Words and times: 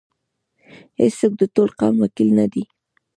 هیڅوک 0.99 1.31
د 1.39 1.43
ټول 1.55 1.69
قوم 1.79 1.95
وکیل 2.03 2.29
نه 2.39 2.45
دی. 2.53 2.63